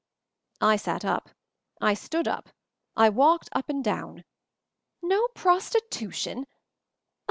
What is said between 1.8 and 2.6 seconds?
stood up.